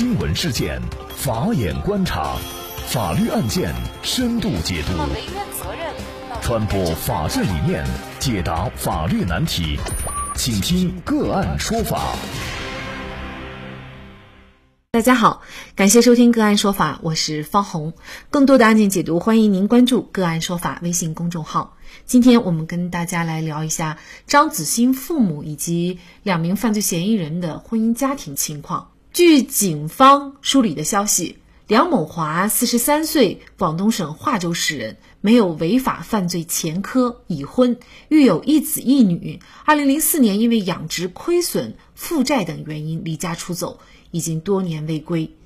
[0.00, 0.80] 新闻事件，
[1.14, 2.34] 法眼观察，
[2.86, 3.70] 法律案件
[4.02, 4.92] 深度解读，
[6.40, 7.84] 传播法治理念，
[8.18, 9.78] 解答法律难题，
[10.34, 12.14] 请听个案说法。
[14.92, 15.42] 大家好，
[15.76, 17.92] 感谢收听个案说法，我是方红。
[18.30, 21.76] 更多的案件解读，欢迎您关注个案说法微信公众号。
[22.06, 28.92] 今天我们跟大家来聊一下张子欣父母以及两名犯罪嫌疑人的婚姻家庭情况。
[29.12, 37.78] 据警方梳理的消息，梁某华四十三岁，广东省化州市人，没有违法犯罪前科，已婚，
[38.08, 39.40] 育有一子一女。
[39.64, 43.80] 二零零四年因为养殖亏损、负债等原因离家出走。
[44.12, 45.36] 已经多年未归。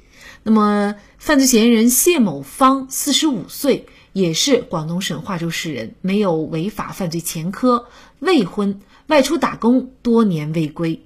[0.42, 7.88] 那么，犯罪嫌疑人谢某芳，四十五岁，也是广东省化州市人，没有违法犯罪前科，
[8.20, 11.02] 未婚，外出打工，多年未归。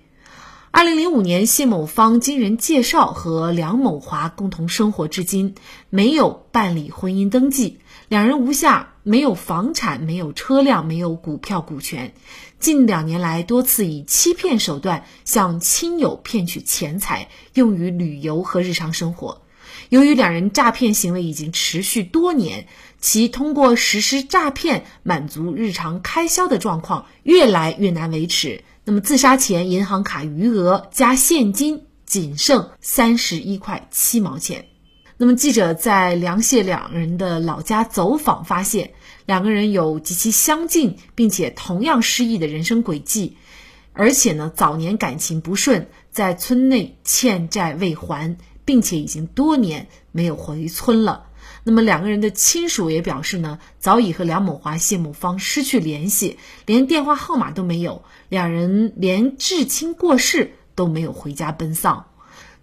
[0.71, 5.55] 二零零五年，谢某芳经人介绍和梁某华共同生活至今，
[5.89, 12.12] 没有办理婚姻登记，两人无下，没有房产，没有车辆，没有股票股权。
[12.61, 19.41] 近两年来，多次以欺骗手段向亲友骗取钱财，用于旅游和日常生活。
[19.89, 22.67] 由于两人诈骗行为已经持续多年，
[23.01, 28.64] 其通过实施诈骗满足日常开销的状况越来越难维持。
[28.89, 34.64] 那么，自杀前银行卡余额加现金仅剩三十一块七毛钱。
[35.19, 38.95] 那么，记者在梁谢两人的老家走访发现。
[39.27, 43.36] 两个人有极其相近，并且同样失意的人生轨迹，
[43.92, 51.27] 而且呢，早年感情不顺，在村内欠债未还，并且已经多年没有回村了。
[51.69, 58.05] 那么，两个人的亲属也表示呢，早已和梁某华、谢某芳失去联系，连电话号码都没有。
[58.30, 62.06] 两人连至亲过世都没有回家奔丧。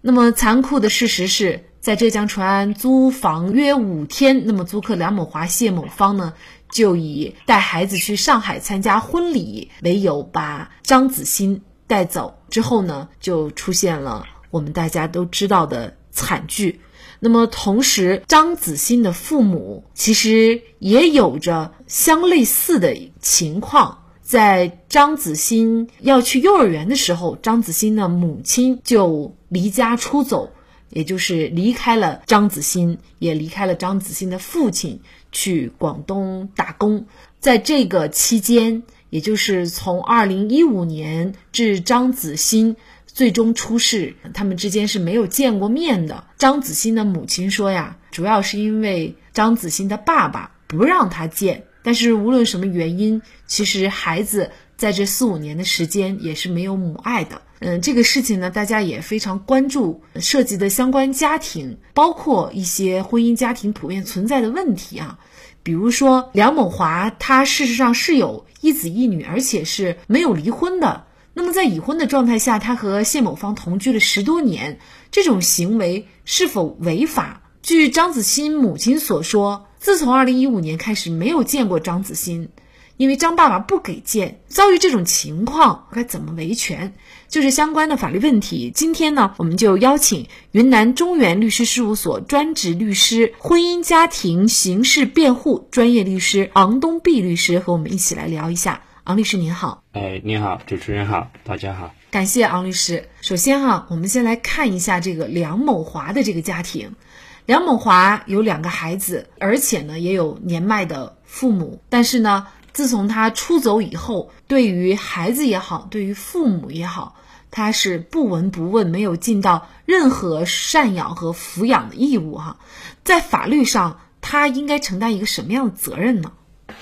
[0.00, 6.34] 那么，残酷的事实是在浙江淳安租房约五天，那么租客梁某华、谢某芳呢？
[6.68, 16.80] 就以带孩子去上海参加婚礼为由，把张子欣带走之后呢，就出现了我们大家都知道的惨剧。
[17.26, 24.04] 那么，同时张子欣的父母其实也有着相类似的情况。
[24.22, 30.52] 在张子欣要去幼儿园的时候，张子欣的母亲就离家出走。
[30.88, 35.00] 也就是离开了张子欣，也离开了张子欣的父亲，
[35.32, 37.06] 去广东打工。
[37.40, 42.76] 在这个期间，也就是从二零一五年至张子欣
[43.16, 46.24] 最终出事，他们之间是没有见过面的。
[46.36, 51.64] 张子欣的母亲说呀，主要是因为张子欣的爸爸不让他见。
[51.82, 57.40] 但是无论什么原因，其实孩子在这四五年的时间也是没有母爱的。
[57.60, 65.18] 嗯，这个事情呢，大家也非常关注，涉及的相关家庭，包括一些婚姻家庭普遍存在的问题啊，
[65.62, 71.05] 比如说梁某华，他事实上是有一子一女，而且是没有离婚的。
[71.38, 74.78] 那么在已婚的状态下，他和谢某芳同居了十多年，
[75.10, 77.42] 这种行为是否违法？
[77.62, 82.48] 据张子欣母亲所说，自从二零一五年开始，没有见过张子欣。
[82.96, 86.94] 因为张爸爸不给见，遭遇这种情况该怎么维权，
[87.28, 88.72] 就是相关的法律问题。
[88.74, 98.84] 今天呢，我们就邀请云南中原律师事务所专职律师、婚姻家庭刑事辩护专业律师昂东碧律师和我们一起来聊一下。
[99.06, 103.08] 昂律师您好，哎，您好，主持人好，大家好，感谢昂律师。
[103.20, 106.96] 首先哈，我们先来看一下这个梁某华的这个家庭。
[107.44, 112.48] 梁某华有两个孩子，而且呢也有年迈的父母，但是呢。
[112.72, 117.16] 自从他出走以后，对于孩子也好，对于父母也好，
[117.50, 122.36] 他是不闻不问，没有尽到任何赡养和抚养的义务。
[122.36, 122.58] 哈，
[123.02, 126.32] 在法律上，他应该承担一个什么样的责任呢？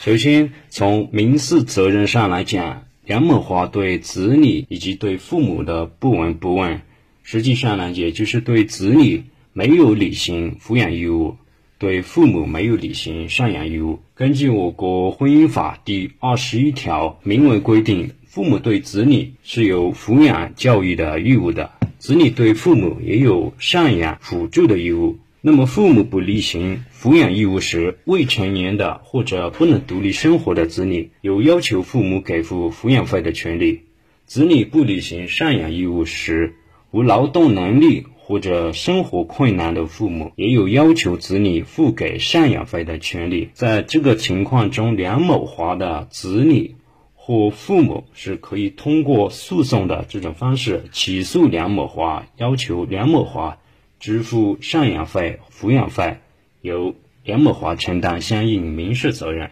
[0.05, 6.83] 首先，从民事责任上来讲，梁某华对子女以及对父母的不闻不问，
[7.23, 9.25] 实际上呢，也就是对子女
[9.55, 11.37] 没有履行抚养义务。
[11.79, 14.01] 对父母没有履行赡养义务。
[14.15, 25.17] 根据我国婚姻法第二十一条明文规定，父母对子女是有抚养教育的义务的，子女对父母也有赡养辅助的义务。
[25.47, 33.81] 那么，父母不履行抚养义务时，未成年的或者不能独立生活的子女有要求父母给付抚养费的权利；
[34.25, 36.55] 子女不履行赡养义务时，
[36.93, 38.07] 无劳动能力。
[38.27, 43.51] 或者生活困难的父母也有要求子女付给赡养费的权利。
[43.53, 46.77] 在这个情况中，梁某华的子女
[47.15, 53.59] 或父母是可以通过诉讼的这种方式起诉梁某华，要求梁某华
[54.05, 56.19] 支付赡养费、抚养费，
[56.61, 59.51] 由梁某华承担相应民事责任。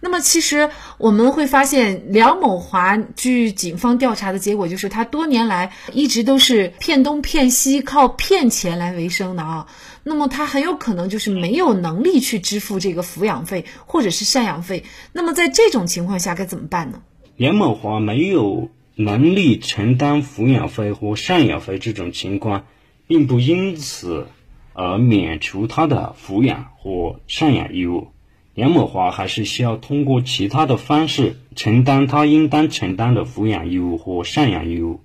[0.00, 9.66] 那么，其实我们会发现，梁某华据警方调查的结果，就是他多年来一直都是骗东骗西，靠骗钱来为生的啊。
[10.02, 14.84] 那么，他很有可能就是没有能力去支付这个抚养费或者是赡养费。
[15.12, 17.02] 那么，在这种情况下该怎么办呢？
[17.36, 22.64] 梁某华没有能力承担抚养费或赡养费这种情况，
[23.06, 24.26] 并不因此
[24.72, 28.08] 而免除他的抚养或赡养义务。
[28.54, 35.00] 梁某华还是需要通过其他的方式承担他应当承担的抚养义务或赡养义务，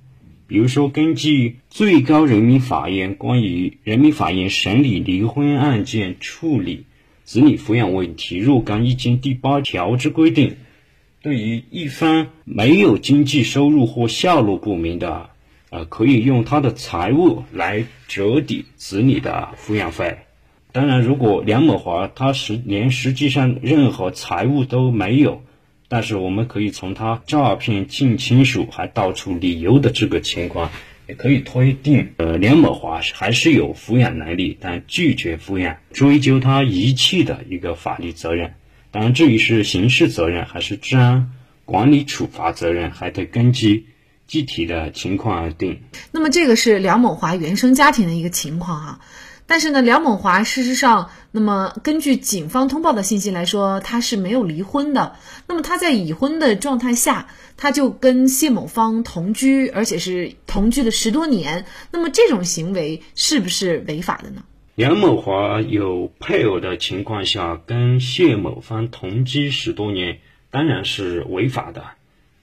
[0.46, 6.86] 比如说，根据最高人民法院关于人民法院审理离婚案件处理
[7.24, 10.57] 子女抚养问题若干意见第八条之规定，
[11.24, 15.31] 对于一方没有经济收入或下落不明的，
[15.69, 20.18] 呃，可以用他的财物来折抵子女的抚养费。
[20.71, 25.42] 当然，如果梁某华他实连实际上任何财物都没有，
[25.88, 30.69] 但是我们可以从他诈骗近亲属还到处旅游的这个情况，
[31.07, 38.54] 也可以推定，呃，梁某华还是有抚养能力，但拒绝抚养，追究他遗弃的一个法律责任。
[38.92, 41.31] 当然，至于是刑事责任还是治安
[41.65, 43.86] 管理处罚责任，还得根据
[44.29, 45.81] 具体的情况而定。
[46.13, 48.99] 那么，这个是梁某华原生家庭的一个情况哈。
[49.47, 55.15] 但是呢，梁某华事实上，那么根据警方通报的信息来说，他是没有离婚的。
[55.47, 61.65] 那么他在已婚的状态下，他就跟谢某芳同居，而且是同居了十多年。
[61.91, 64.43] 那么这种行为是不是违法的呢？
[64.75, 70.19] 梁某华有配偶的情况下跟谢某芳同居十多年，
[70.51, 71.83] 当然是违法的。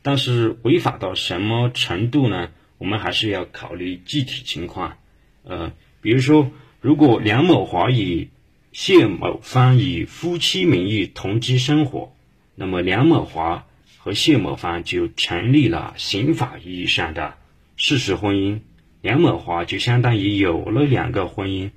[0.07, 2.51] 但是违法到什么程度呢？
[2.79, 4.97] 我们还是要考虑具体情况。
[5.43, 6.51] 呃，比如说。
[6.83, 8.29] 如果梁某华与
[8.71, 12.13] 谢某芳以夫妻名义同居生活，
[12.55, 13.67] 那么梁某华
[13.99, 17.35] 和谢某芳就成立了刑法意义上的
[17.77, 18.61] 事实婚姻，
[19.01, 21.71] 梁某华就相当于有了两个婚姻，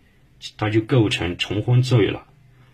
[0.58, 2.28] 他就构成重婚罪了。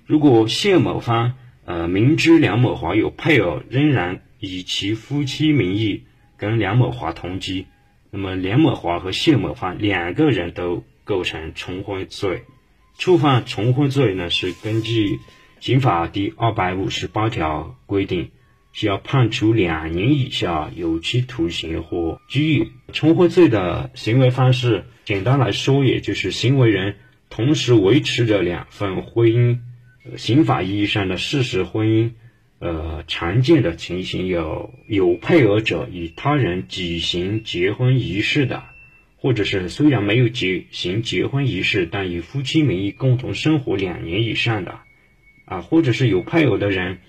[0.06, 6.04] 如果谢某芳呃明知梁某华有配偶，仍然以其夫妻名义
[6.38, 7.66] 跟梁某华同居，
[8.12, 10.84] 那么梁某华和谢某芳两个人都。
[11.08, 12.46] 构成重婚罪，
[12.98, 15.20] 触犯重婚罪呢，是根据
[15.60, 18.32] 刑法第二百五十八条规定，
[18.74, 22.72] 需要判处两年以下有期徒刑或拘役。
[22.92, 26.96] 重婚罪的行为方式，简单来说，也就是行为人
[27.30, 29.60] 同时维持着两份婚姻，
[30.18, 32.14] 刑法意义上的事实婚姻。
[32.66, 38.64] 呃，常见的情形有有配偶者与他人举行结婚仪式的。
[39.18, 44.82] 或者是虽然没有举行结婚仪式，但以夫妻名义共同生活两年以上的，
[45.46, 47.00] 啊，或者是有配偶的人，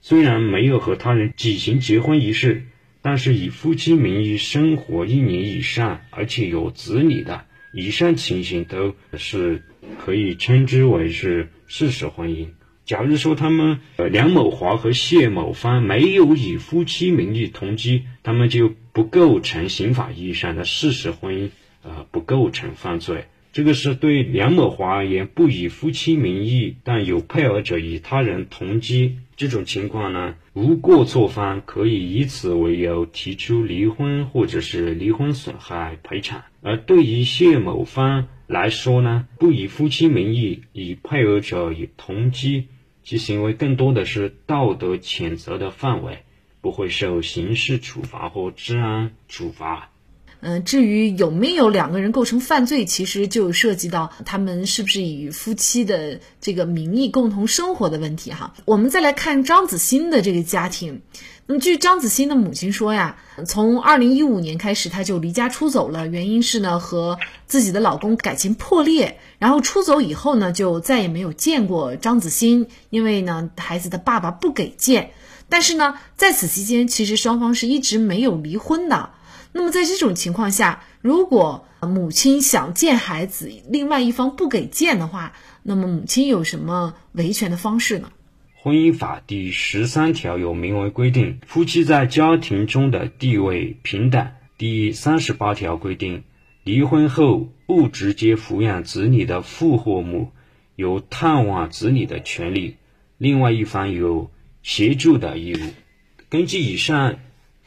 [0.00, 2.66] 虽然没有和他人举行结婚仪式，
[3.02, 9.64] 但是以夫妻名义生活一年以上，而且有子女的，以上情形都是
[9.98, 12.46] 可以称之为是事实婚姻。
[12.86, 21.50] 假如说他们呃梁某华和谢某芳没有以夫妻名义同居，他们就不构成刑法意义上的事实婚姻。
[21.86, 23.26] 呃，不构成犯罪。
[23.52, 36.42] 这个是对梁某华而言，不以夫妻名义，但有配偶者与他人同居这种情况呢，无过错方可以以此为由提出离婚或者是离婚损害赔偿。
[36.62, 42.64] 而对于谢某芳来说呢，不以夫妻名义与配偶者与同居，
[43.04, 46.24] 其行为更多的是道德谴责的范围，
[46.62, 49.90] 不会受刑事处罚或治安处罚。
[50.46, 58.52] 嗯，至于有没有两个人构成犯罪，其实就涉及到他们是不是以夫妻的这个名义共同生活的问题哈。
[58.66, 61.00] 我们再来看张子欣的这个家庭，
[61.46, 75.12] 那么据张子欣的母亲说呀，从二零一五年开始，她就离家出走了，原因是呢和自己的老公感情破裂，然后出走以后呢就再也没有见过张子欣，因为呢孩子的爸爸不给见，
[75.48, 79.08] 但是呢在此期间，其实双方是一直没有离婚的。
[79.56, 85.32] 那么在这种情况下，如果母亲想见孩子，另外一方不给见的话，
[85.62, 88.10] 那么母亲有什么维权的方式呢？
[88.56, 94.26] 婚姻法第十三条有明文规定，夫妻在家庭中的地位平等。
[94.58, 96.24] 第三十八条规定，
[96.64, 100.32] 离婚后不直接抚养子女的父或母
[100.74, 102.76] 有探望子女的权利，
[103.18, 104.32] 另外一方有
[104.64, 105.58] 协助的义务。
[106.28, 107.20] 根据以上。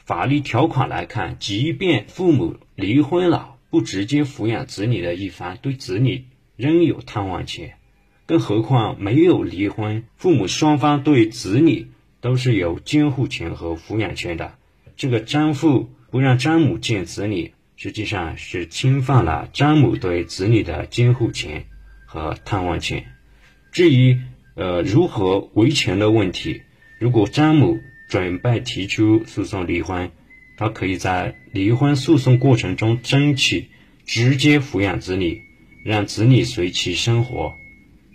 [0.07, 6.23] 法律条款来看，即便父母离婚了，不直接抚养子女的一方，对子女
[6.55, 7.73] 仍有探望权。
[8.25, 11.87] 更何况没有离婚，父母双方对子女
[12.21, 14.53] 都是有监护权和抚养权的。
[14.95, 21.65] 这个张父不让张母见子女，实际上是侵犯了张母对子女的监护权
[22.05, 23.05] 和探望权。
[23.73, 24.21] 至于
[24.55, 26.61] 呃如何维权的问题，
[26.97, 30.11] 如果张母准备提出诉讼离婚，
[30.57, 33.67] 他可以在离婚诉讼过程中争取
[34.05, 35.41] 直接抚养子女，
[35.83, 37.53] 让子女随其生活。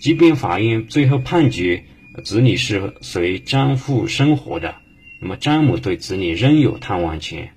[0.01, 1.85] 即便法院最后判决
[2.25, 4.75] 子女是随张父生活的，
[5.21, 7.51] 那么张母对子女仍有探望权。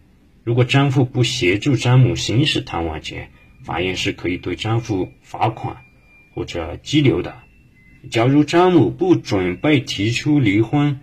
[0.44, 3.32] 如果张父不协助张母行使探望权，
[3.64, 5.78] 法院是可以对张父罚款
[6.36, 7.36] 或者拘留的。
[8.12, 11.00] 假如张母不准备提出离婚，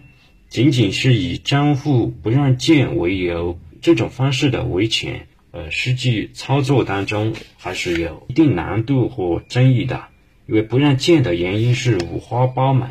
[0.52, 10.04] 仅仅是以张户不让见为由，这种方式的维权，呃，实际操作当中还是有一定难度或争议的。
[10.47, 12.90] 因为不让见的原因是五花八门，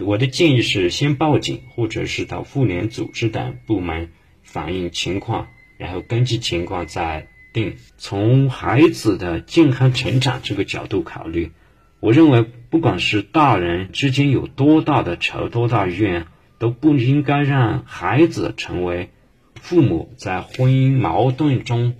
[0.00, 4.10] 我的建议是先报警，或者是到妇联组织等部门
[4.42, 5.48] 反映情况，
[5.78, 7.76] 然后根据情况再定。
[7.96, 11.52] 从孩子的健康成长这个角度考虑，
[12.00, 16.26] 我认为不管是大人之间有多大的仇、多大怨，
[16.58, 19.10] 都不应该让孩子成为
[19.54, 21.94] 父母在婚姻矛盾中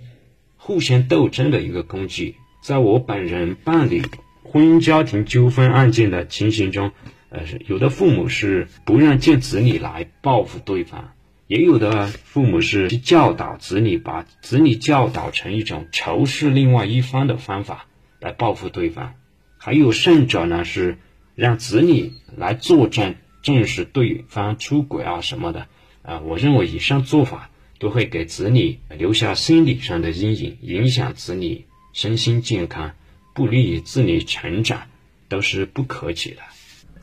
[0.57, 2.35] 互相斗争的一个工具。
[2.61, 4.03] 在我本人办理。
[4.51, 6.91] 婚姻家庭纠纷案件的情形中，
[7.29, 11.11] 呃，有的父母是不让见子女来报复对方，
[11.45, 17.85] 也有的父母是教导子女，把子女教导成一种仇视另外一方的方法
[18.19, 19.13] 来报复对方，
[19.59, 20.97] 还有甚者呢是
[21.35, 25.67] 让子女来作证证实对方出轨啊什么的，
[26.01, 32.93] 啊，我认为以上做法都会给子女留下心理上的阴影，影响子女身心健康。
[33.31, 34.87] 不利于子女成长，
[35.29, 36.41] 都是不可取的。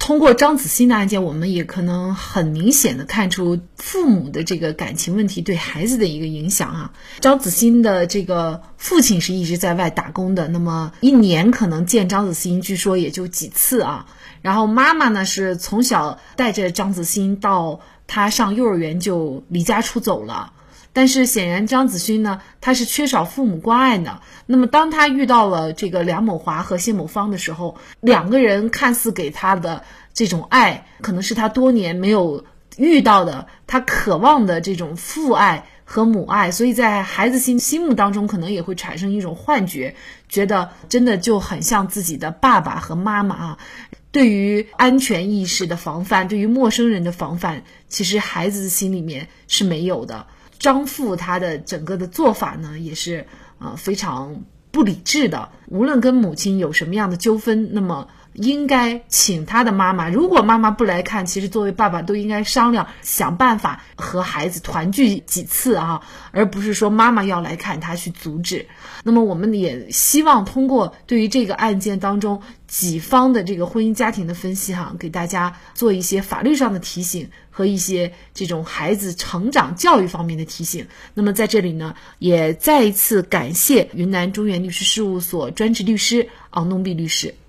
[0.07, 6.93] 通过张子欣的案件，我们也可能很明显的看出父母的这个感情问题对孩子的一个影响啊。
[7.19, 14.07] 张子欣的这个父亲是一直在外打工的，那么一年可能见张子欣，据说也就几次啊。
[14.43, 20.53] 然后妈妈呢是从小带着张子欣到他上幼儿园就离家出走了。
[20.97, 24.23] 但是显然，张子勋呢，他是缺少父母关爱的。
[24.47, 29.85] 那么，当他遇到了这个梁某华和谢某芳的时候，两个人看似给他的
[30.15, 32.47] 这种爱，可能是他多年没有
[32.79, 36.51] 遇到的，他渴望的这种父爱和母爱。
[36.51, 39.97] 所以在孩子心心目当中，可能也会产生一种幻觉，
[40.31, 43.59] 觉得真的就很像自己的爸爸和妈妈啊。
[44.13, 50.29] 对于安全意识的防范，对于陌生人的防范，其实孩子心里面是没有的。
[50.59, 53.27] 张父他的整个的做法呢，也是
[53.59, 55.49] 呃非常不理智的。
[55.69, 58.09] 无论跟母亲有什么样的纠纷，那么。
[58.37, 60.09] 应该请他的妈妈。
[60.09, 68.67] 如果妈妈不来看，其实作为爸爸都应该商量，想办法和孩子团聚几次啊，而不是说妈妈要来看他去阻止。
[69.03, 80.87] 那么我们也希望通过对于这个案件当中几方的这个婚姻家庭的分析哈，给大家做一些法律上的提醒和一些这种孩子成长教育方面的提醒。
[81.15, 87.35] 那么在这里呢，也再一次感谢云南中原律师事务所专职律师昂弄碧律师。